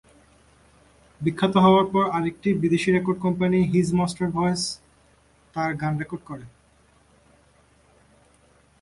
[1.21, 4.63] বিখ্যাত হওয়ার পর আরেকটি বিদেশি record company ‘his master's voice’
[5.53, 6.45] তার গান রেকর্ড করে।